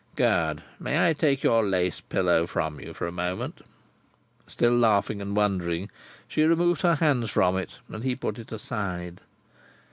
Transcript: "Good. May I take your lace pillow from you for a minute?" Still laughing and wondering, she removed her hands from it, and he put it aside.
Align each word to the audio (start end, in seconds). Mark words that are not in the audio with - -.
"Good. 0.15 0.63
May 0.79 1.07
I 1.09 1.13
take 1.13 1.43
your 1.43 1.63
lace 1.63 2.01
pillow 2.01 2.47
from 2.47 2.79
you 2.79 2.91
for 2.91 3.05
a 3.05 3.11
minute?" 3.11 3.61
Still 4.47 4.75
laughing 4.75 5.21
and 5.21 5.35
wondering, 5.35 5.91
she 6.27 6.41
removed 6.41 6.81
her 6.81 6.95
hands 6.95 7.29
from 7.29 7.55
it, 7.55 7.77
and 7.87 8.03
he 8.03 8.15
put 8.15 8.39
it 8.39 8.51
aside. 8.51 9.21